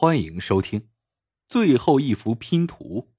[0.00, 0.90] 欢迎收听
[1.48, 3.12] 最后一幅拼图。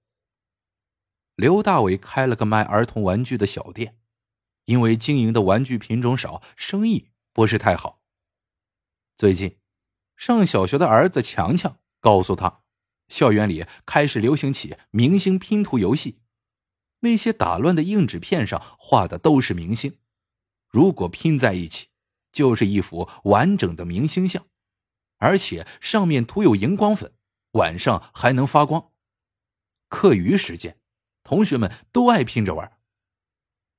[1.35, 3.97] 刘大伟开了个卖儿童玩具的小店，
[4.63, 8.01] 因为经营的玩具品种少，生意不是太好。
[9.17, 9.57] 最近，
[10.15, 12.61] 上小学的儿子强强告诉他，
[13.09, 16.21] 校园里开始流行起明星拼图游戏，
[17.01, 19.97] 那些打乱的硬纸片上画的都是明星，
[20.69, 21.87] 如果拼在一起，
[22.31, 24.45] 就是一幅完整的明星像。
[25.19, 27.13] 而且上面涂有荧光粉，
[27.51, 28.91] 晚上还能发光。
[29.87, 30.77] 课余时间，
[31.23, 32.77] 同学们都爱拼着玩。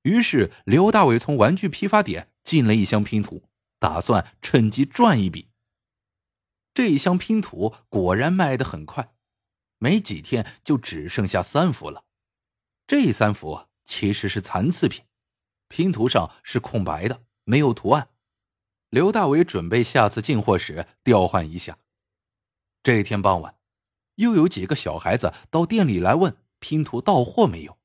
[0.03, 3.45] 于是刘大伟从玩具批发点进了一箱拼图，
[3.79, 5.51] 打算趁机赚一笔。
[6.73, 9.15] 这一箱拼图果然卖得很快，
[9.79, 12.05] 没几天就只剩下三幅了。
[12.87, 15.05] 这三幅其实是残次品，
[15.69, 18.10] 拼图上是空白的，没有图案。
[18.91, 21.79] 刘大伟准备下次进货时调换一下。
[22.83, 23.57] 这天傍晚，
[24.17, 27.79] 又有几个小孩子到店里来问拼图到货没有。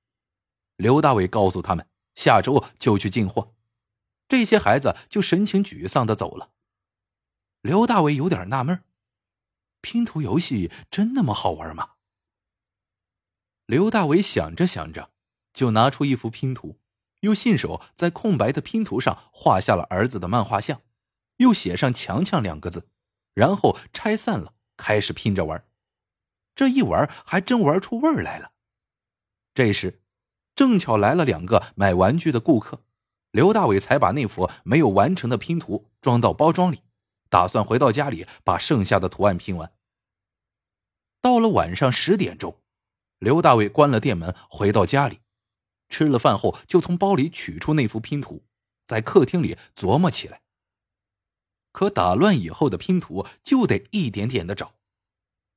[0.77, 3.53] 刘大伟告诉他们，下周就去进货。
[4.27, 6.49] 这些孩子就神情沮丧的走了。
[7.61, 8.83] 刘大伟有点纳闷
[9.81, 11.91] 拼图游戏真那么好玩吗？
[13.67, 15.11] 刘大伟想着想着，
[15.53, 16.79] 就拿出一幅拼图，
[17.19, 20.81] 又信手在空白的拼图上画下了儿子的漫画像。
[21.37, 22.87] 又写上“强强”两个字，
[23.33, 25.65] 然后拆散了，开始拼着玩。
[26.55, 28.51] 这一玩还真玩出味儿来了。
[29.53, 30.01] 这时，
[30.55, 32.85] 正巧来了两个买玩具的顾客，
[33.31, 36.81] 刘大伟才把那幅没有完成的拼图装到包装里，
[37.29, 39.73] 打算回到家里把剩下的图案拼完。
[41.21, 42.61] 到了晚上十点钟，
[43.19, 45.19] 刘大伟关了店门，回到家里，
[45.89, 48.45] 吃了饭后就从包里取出那幅拼图，
[48.85, 50.41] 在客厅里琢磨起来。
[51.75, 54.75] 可打乱以后的拼图就得一点点的找，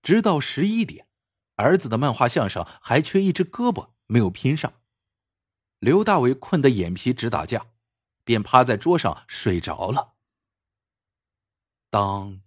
[0.02, 1.06] 直到十一点，
[1.54, 4.72] 儿子的漫画像上还缺一只胳膊没有拼上。
[5.78, 7.68] 刘大伟困得眼皮直打架，
[8.24, 10.14] 便趴在桌上睡着了。
[11.88, 12.42] 当，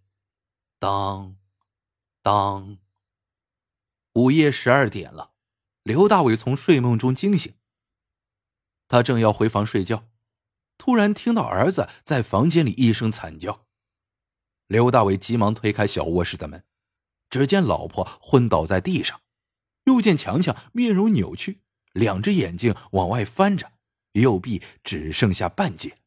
[0.78, 1.38] 当，
[2.22, 2.78] 当，
[4.16, 5.32] 午夜十二点了，
[5.84, 7.54] 刘大伟从睡梦中惊醒。
[8.90, 10.11] 他正要回房睡觉。
[10.82, 13.68] 突然听到儿子在房间里一声惨叫，
[14.66, 16.64] 刘大伟急忙推开小卧室的门，
[17.30, 19.22] 只见老婆昏倒在地上，
[19.84, 21.62] 又见强强面容扭曲，
[21.94, 23.74] 两只眼睛往外翻着，
[24.14, 26.00] 右臂只剩下半截，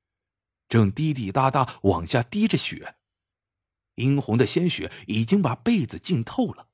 [0.69, 2.97] 正滴滴答答往下滴着血，
[3.95, 6.67] 殷红的鲜血已经把被子浸透了。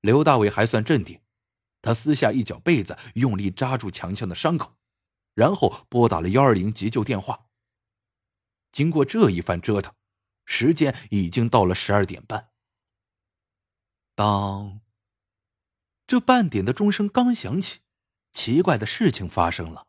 [0.00, 1.20] 刘大伟还算镇定，
[1.80, 4.76] 他撕下一角被子，用力扎住强强的伤口。
[5.34, 7.46] 然后拨打了幺二零急救电话。
[8.72, 9.94] 经过这一番折腾，
[10.44, 12.50] 时间已经到了十二点半。
[14.14, 14.80] 当
[16.06, 17.80] 这半点的钟声刚响起，
[18.32, 19.86] 奇怪的事情发生了：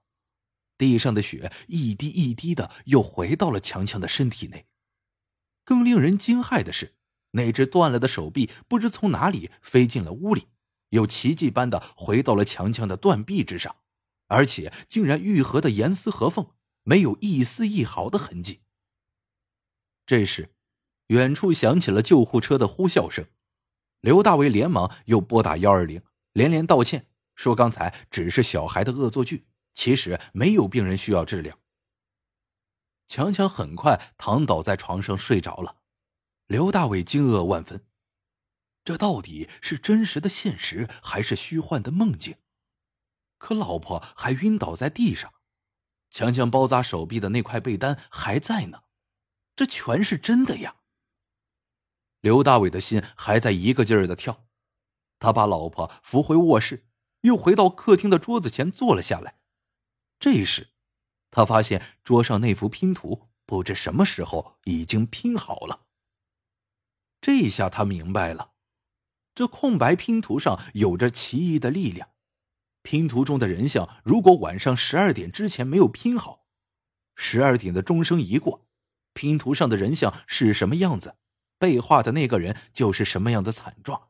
[0.77, 4.67] 地上的血一滴一滴的又回到了强强的身体内。
[5.63, 6.95] 更令人惊骇的是，
[7.31, 10.47] 那只断了的手臂不知从哪里飞进了屋里，
[10.89, 13.75] 又奇迹般的回到了强强的断臂之上。
[14.27, 16.51] 而且竟然愈合的严丝合缝，
[16.83, 18.61] 没有一丝一毫的痕迹。
[20.05, 20.53] 这时，
[21.07, 23.27] 远处响起了救护车的呼啸声，
[24.01, 26.01] 刘大为连忙又拨打幺二零，
[26.33, 31.59] 连连道歉，说刚才只是小孩的恶作剧，其实没有病人需要治疗。
[33.07, 35.77] 强强很快躺倒在床上睡着了，
[36.47, 37.85] 刘大伟惊愕万分，
[38.83, 42.35] 这到底是真实的现实，还是虚幻的梦境？
[43.37, 45.33] 可老婆还晕倒在地上，
[46.09, 48.83] 强强包扎手臂的那块被单还在呢，
[49.55, 50.77] 这全是真的呀！
[52.21, 54.45] 刘大伟的心还在一个劲儿的跳，
[55.19, 56.87] 他把老婆扶回卧室，
[57.21, 59.39] 又回到客厅的桌子前坐了下来。
[60.17, 60.69] 这时，
[61.29, 65.85] 他发现桌上那幅拼图不知什么时候已经拼好了。
[67.21, 68.53] 这下他明白了，
[69.35, 72.14] 这空白拼图上有着奇异的力量。
[72.85, 76.45] 拼图中的人像，如果晚上十二点之前没有拼好，
[77.15, 78.67] 十二点的钟声一过，
[79.11, 81.15] 拼图上的人像是什么样子，
[81.57, 84.09] 被画的那个人就是什么样的惨状。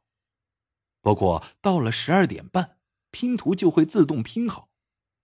[1.01, 2.77] 不过到了十二点半，
[3.12, 4.68] 拼图就会自动拼好，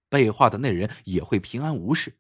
[0.07, 2.19] 被画的那人也会平安无事。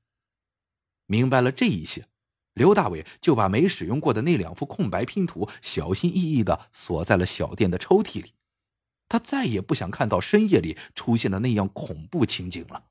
[1.05, 2.09] 明白了这一些，
[2.53, 8.33] 刘大伟就把没使用过的那两幅空白拼图小心翼翼的锁在了小店的抽屉里。
[9.11, 12.85] 他再也不想看到深夜里出现的那样恐怖情景了。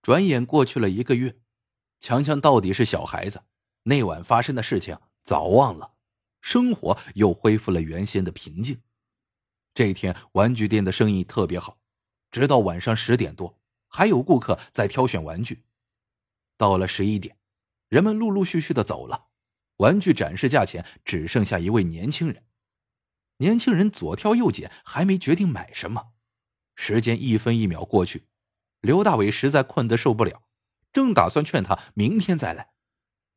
[0.00, 1.36] 转眼过去了一个月，
[2.00, 3.42] 强强到底是小孩子，
[3.82, 5.92] 那晚发生的事情早忘了。
[6.40, 8.80] 生活又恢复了原先的平静。
[9.74, 11.78] 这一天，玩具店的生意特别好，
[12.30, 15.64] 直到晚上十点多，还有顾客在挑选玩具。
[16.56, 17.36] 到了十一点，
[17.90, 19.26] 人们陆陆续续的走了，
[19.76, 22.42] 玩具展示架前只剩下一位年轻人。
[23.38, 26.12] 年轻人左挑右拣，还没决定买什么。
[26.74, 28.28] 时间一分一秒过去，
[28.80, 30.44] 刘大伟实在困得受不了，
[30.92, 32.72] 正打算劝他明天再来，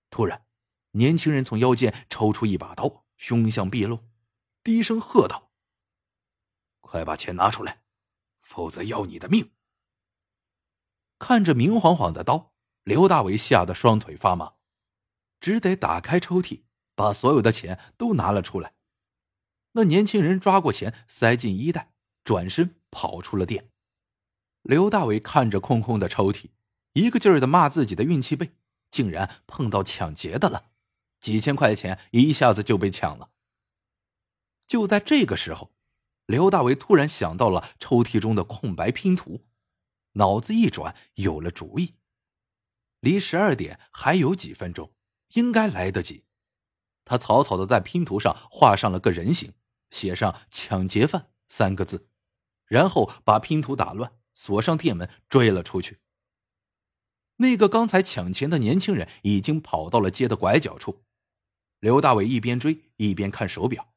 [0.10, 0.46] 突然，
[0.92, 4.08] 年轻人从腰间抽出一把刀，凶相毕露，
[4.64, 5.52] 低声喝道
[6.82, 7.82] ：“快把钱拿出来，
[8.42, 9.52] 否则要你的命！”
[11.18, 14.54] 看着明晃晃的刀，刘大伟吓得双腿发麻，
[15.40, 16.64] 只得打开抽屉，
[16.96, 18.74] 把所有的钱都拿了出来。
[19.74, 23.70] 那年轻人抓过钱，塞进衣袋，转身跑出了店。
[24.62, 26.50] 刘大伟看着空空的抽屉，
[26.94, 28.52] 一个劲儿的骂自己的运气背，
[28.92, 30.72] 竟然碰到抢劫的了，
[31.20, 33.32] 几千块钱一下子就被抢了。
[34.68, 35.72] 就在这个时候，
[36.26, 39.46] 刘大伟突然想到了抽屉中的空白拼图，
[40.14, 41.96] 脑子一转，有了主意。
[43.00, 44.94] 离十二点还有几分钟，
[45.34, 46.26] 应该来得及。
[47.04, 49.54] 他草草的在拼图上画上了个人形。
[49.92, 52.10] 写上“抢劫犯”三个字，
[52.66, 56.00] 然后把拼图打乱，锁上店门，追了出去。
[57.36, 61.04] 那个刚才抢钱的年轻人已经跑到了街的拐角处。
[61.80, 63.94] 刘大伟一边追一边看手表，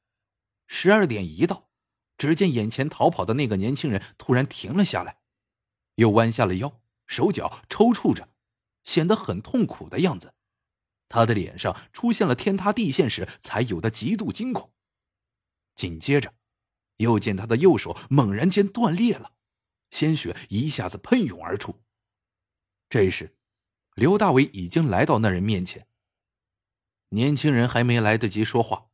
[0.67, 1.69] 十二点一到，
[2.17, 5.19] 只见眼前逃跑的那个年轻人突然停了下来，
[5.96, 8.31] 又弯下了腰，手脚抽搐着，
[8.82, 10.32] 显得很痛苦的样子。
[11.11, 14.73] 他的脸上出现了天塌地陷时才有的极度惊恐。
[15.74, 16.34] 紧接着，
[16.96, 19.32] 又见他的右手猛然间断裂了，
[19.90, 21.82] 鲜血一下子喷涌而出。
[22.88, 23.36] 这时，
[23.94, 25.88] 刘大伟已经来到那人面前。
[27.10, 28.90] 年轻人还没来得及说话，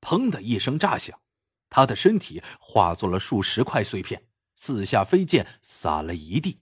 [0.00, 1.20] 砰的一声炸响，
[1.68, 6.60] 他的身体化作了数十块碎片，四下飞溅，洒了一地，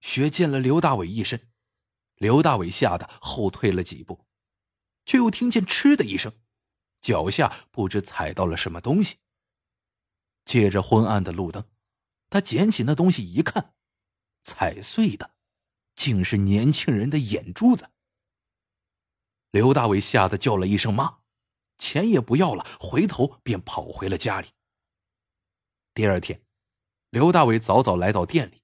[0.00, 1.48] 血溅了刘大伟一身。
[2.16, 4.26] 刘大伟吓得后退了几步，
[5.06, 6.32] 却又听见“嗤”的一声。
[7.00, 9.16] 脚下不知踩到了什么东西。
[10.44, 11.64] 借着昏暗的路灯，
[12.30, 13.74] 他捡起那东西一看，
[14.40, 15.32] 踩碎的
[15.94, 17.90] 竟是年轻人的眼珠子。
[19.50, 21.18] 刘大伟吓得叫了一声妈，
[21.76, 24.48] 钱也不要了，回头便跑回了家里。
[25.92, 26.42] 第二天，
[27.10, 28.62] 刘大伟早早来到店里，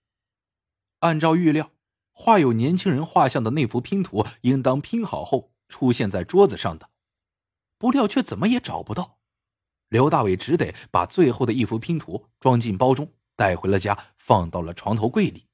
[1.01, 1.73] 按照预料，
[2.13, 6.91] 画有年轻人画像的那幅拼图应当拼好后出现在桌子上的。
[7.85, 9.19] 不料却怎么也找不到，
[9.91, 15.49] 刘大伟只得把最后的一幅拼图装进包中，带回了家，放到了床头柜里。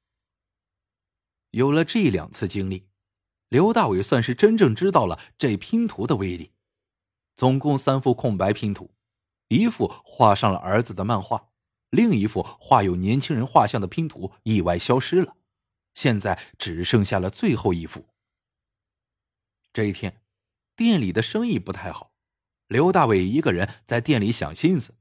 [1.49, 2.87] 有了这两次经历，
[3.49, 6.53] 刘大伟算是真正知道了这拼图的威力。
[7.35, 8.91] 总共三幅空白拼图，
[9.49, 11.49] 一幅画上了儿子的漫画，
[11.89, 15.35] 另一幅画有年轻人画像的拼图意外消失了，
[15.95, 18.05] 现在只剩下了最后一幅。
[19.73, 20.21] 这一天，
[20.77, 22.10] 店里的生意不太好。
[22.71, 24.95] 刘大伟一个人在店里想心思。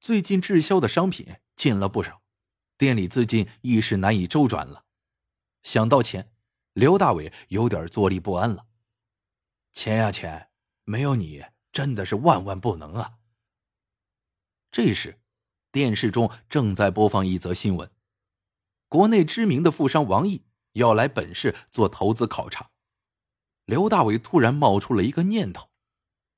[0.00, 2.22] 最近滞销的商品进了不少，
[2.76, 4.84] 店里资金一时难以周转了。
[5.62, 6.32] 想到钱，
[6.72, 8.66] 刘大伟有点坐立不安了。
[9.70, 10.48] 钱呀钱，
[10.82, 13.18] 没有你真的是万万不能啊！
[14.72, 15.20] 这时，
[15.70, 17.88] 电视中正在播放一则新闻：
[18.88, 22.72] 国内知名的富商王毅要来本市做投资考察。
[23.66, 25.70] 刘大伟突然冒出了一个念头。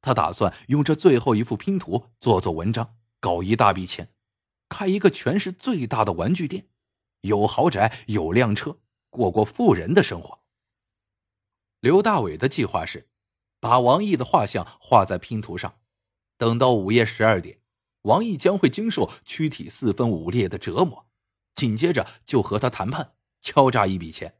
[0.06, 4.14] 他打算用这最后一幅拼图做做文章，搞一大笔钱，
[4.68, 6.68] 开一个全市最大的玩具店，
[7.22, 8.78] 有豪宅，有辆车，
[9.10, 10.44] 过过富人的生活。
[11.80, 13.08] 刘大伟的计划是，
[13.58, 15.80] 把王毅的画像画在拼图上，
[16.38, 17.58] 等到午夜十二点，
[18.02, 21.08] 王毅将会经受躯体四分五裂的折磨，
[21.56, 24.38] 紧接着就和他谈判，敲诈一笔钱。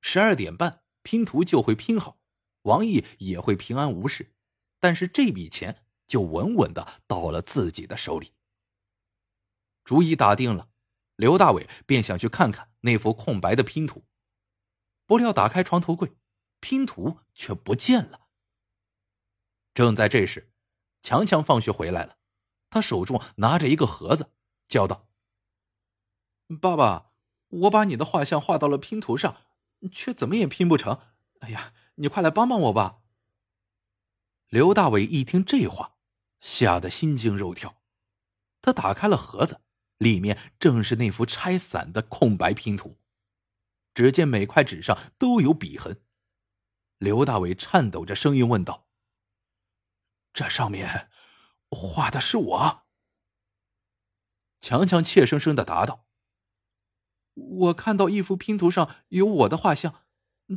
[0.00, 2.18] 十二点半，拼图就会拼好，
[2.62, 4.32] 王毅也会平安无事。
[4.80, 8.32] 但是这笔钱就稳稳的到了自己的手里。
[9.84, 10.68] 主意打定了，
[11.16, 14.04] 刘大伟便想去看看那幅空白的拼图。
[15.06, 16.12] 不料打开床头柜，
[16.60, 18.28] 拼图却不见了。
[19.72, 20.52] 正在这时，
[21.00, 22.18] 强强放学回来了，
[22.68, 24.32] 他手中拿着一个盒子，
[24.68, 25.08] 叫道
[26.60, 27.12] ：“爸爸，
[27.48, 29.42] 我把你的画像画到了拼图上，
[29.90, 31.00] 却怎么也拼不成。
[31.40, 33.00] 哎呀，你快来帮帮我吧！”
[34.48, 35.98] 刘大伟一听这话，
[36.40, 37.82] 吓得心惊肉跳。
[38.62, 39.60] 他打开了盒子，
[39.98, 42.98] 里面正是那幅拆散的空白拼图。
[43.92, 46.02] 只见每块纸上都有笔痕。
[46.96, 48.86] 刘大伟颤抖着声音问道
[50.32, 51.10] ：“这上面
[51.70, 52.86] 画的是我。
[54.58, 56.06] 强强怯生生的答道
[57.34, 60.06] ：“我看到一幅拼图上有我的画像，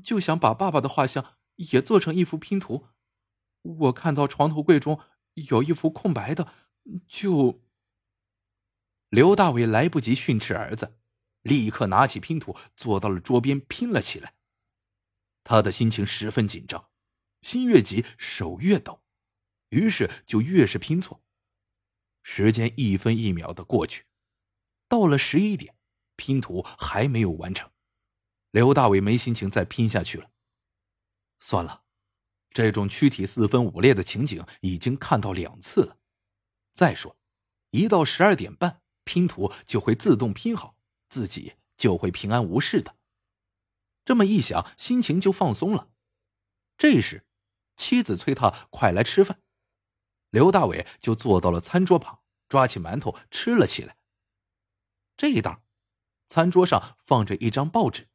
[0.02, 2.88] 就想把爸爸的画像也做成一幅拼图。
[3.62, 5.00] 我看到床头柜中
[5.34, 6.54] 有一幅空白的，
[7.08, 7.62] 就……”
[9.10, 10.98] 刘大伟来不及训斥儿子，
[11.42, 14.36] 立刻拿起拼图，坐到了桌边拼了起来。
[15.44, 16.90] 他的心情十分紧张，
[17.42, 19.04] 心越急手越抖，
[19.70, 21.22] 于是就越是拼错。
[22.24, 24.06] 时间一分一秒的过去，
[24.88, 25.76] 到了十一点，
[26.16, 27.70] 拼图还没有完成。
[28.52, 30.30] 刘大伟没心情再拼下去了。
[31.40, 31.81] 算了，
[32.52, 35.98] 这种躯体四分五裂的情景已经看到两次了。
[36.72, 37.18] 再说，
[37.72, 38.80] 一到十二点半。
[39.04, 40.78] 拼图就会自动拼好，
[41.10, 42.96] 自己就会平安无事的。
[44.06, 45.90] 这么一想，心情就放松了。
[46.78, 47.26] 这时，
[47.76, 49.42] 妻子催他快来吃饭，
[50.30, 53.98] 刘大伟就坐到了餐桌旁，抓起馒头吃了起来。
[55.18, 55.64] 这一档，
[56.28, 58.08] 餐桌上放着一张报纸，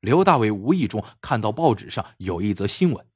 [0.00, 3.06] 刘大伟无意中看到报纸上有一则新闻：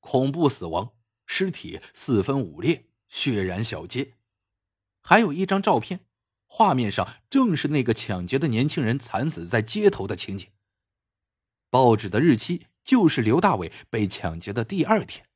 [0.00, 0.94] 恐怖死亡，
[1.26, 4.14] 尸体四分五裂，血染小街。
[5.02, 6.06] 还有一张照片，
[6.46, 10.50] 画面上正是那个抢劫的年轻人惨死在街头的情景。
[11.70, 15.28] 报纸的日期就是刘大伟被抢劫的第二天。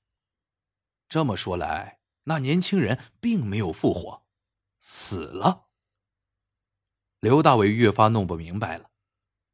[1.08, 4.26] 这么说来，那年轻人并没有复活，
[4.80, 5.68] 死了。
[7.20, 8.90] 刘大伟越发弄不明白了：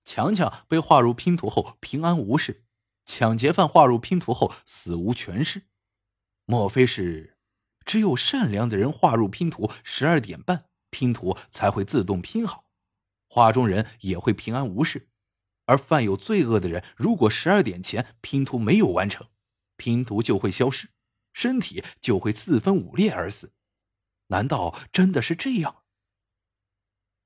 [0.05, 2.65] 强强被画入拼图后平安无事，
[3.05, 5.67] 抢劫犯画入拼图后死无全尸，
[6.45, 7.37] 莫非是？
[7.85, 12.71] 只有善良的人画入拼图，十二点半拼图才会自动拼好，
[13.29, 15.09] 画中人也会平安无事。
[15.67, 19.29] 而犯有罪恶的人，如果十二点前拼图没有完成，
[19.77, 20.91] 拼图就会消失，
[21.33, 23.55] 身体就会四分五裂而死。
[24.29, 25.83] 难道真的是这样？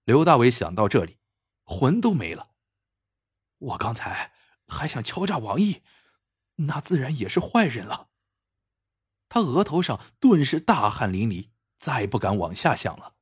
[0.04, 1.18] 刘大伟想到这里，
[1.64, 2.52] 魂都没了。
[3.58, 4.32] 我刚才
[4.66, 5.82] 还想敲诈王毅，
[6.56, 8.08] 那自然也是坏人了。
[9.28, 13.16] 他额头上顿时大汗淋漓，再不敢往下想了，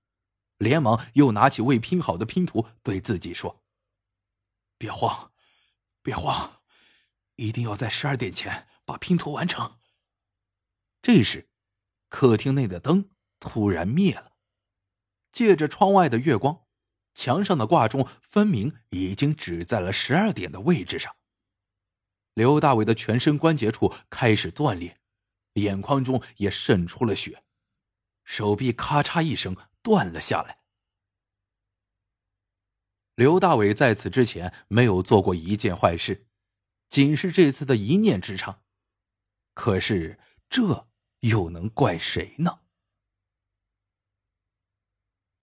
[0.58, 3.64] 连忙又拿起未拼好的拼图，对自己说
[4.76, 5.32] ：“别慌，
[6.02, 6.60] 别慌，
[7.36, 9.78] 一定要在十二点前把拼图完成。”
[11.00, 11.48] 这时，
[12.08, 14.34] 客厅内的灯突然灭了，
[15.32, 16.66] 借着窗外的月光，
[17.14, 21.16] 墙上的挂钟分明已经指在了十二点的位置上。
[22.34, 24.98] 刘大伟的全身关节处开始断裂。
[25.54, 27.44] 眼眶中也渗出了血，
[28.24, 30.60] 手臂咔嚓一声断了下来。
[33.16, 36.26] 刘大伟在此之前没有做过一件坏事，
[36.88, 38.62] 仅是这次的一念之差。
[39.52, 40.88] 可是这
[41.20, 42.61] 又能怪谁呢？